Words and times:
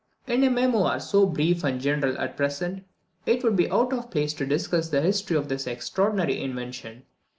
In 0.25 0.43
a 0.43 0.49
memoir 0.49 0.99
so 0.99 1.27
brief 1.27 1.63
and 1.63 1.79
general 1.79 2.13
as 2.17 2.29
the 2.31 2.35
present, 2.35 2.83
it 3.27 3.43
would 3.43 3.55
be 3.55 3.69
out 3.69 3.93
of 3.93 4.09
place 4.09 4.33
to 4.33 4.47
discuss 4.47 4.89
the 4.89 4.99
history 5.01 5.37
of 5.37 5.47
this 5.47 5.67
extraordinary 5.67 6.41
invention. 6.41 7.03